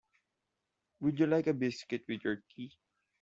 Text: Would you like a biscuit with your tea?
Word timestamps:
Would 1.01 1.19
you 1.19 1.27
like 1.27 1.45
a 1.45 1.53
biscuit 1.53 2.05
with 2.07 2.23
your 2.23 2.41
tea? 2.55 2.73